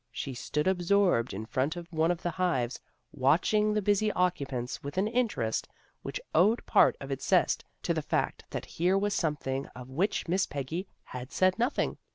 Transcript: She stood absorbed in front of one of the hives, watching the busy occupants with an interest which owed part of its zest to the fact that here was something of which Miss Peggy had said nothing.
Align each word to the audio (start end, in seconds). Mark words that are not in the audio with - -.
She 0.11 0.33
stood 0.33 0.65
absorbed 0.67 1.31
in 1.31 1.45
front 1.45 1.75
of 1.75 1.93
one 1.93 2.09
of 2.09 2.23
the 2.23 2.31
hives, 2.31 2.79
watching 3.11 3.71
the 3.71 3.83
busy 3.83 4.11
occupants 4.13 4.81
with 4.81 4.97
an 4.97 5.07
interest 5.07 5.67
which 6.01 6.19
owed 6.33 6.65
part 6.65 6.97
of 6.99 7.11
its 7.11 7.27
zest 7.27 7.63
to 7.83 7.93
the 7.93 8.01
fact 8.01 8.43
that 8.49 8.65
here 8.65 8.97
was 8.97 9.13
something 9.13 9.67
of 9.75 9.91
which 9.91 10.27
Miss 10.27 10.47
Peggy 10.47 10.87
had 11.03 11.31
said 11.31 11.59
nothing. 11.59 11.99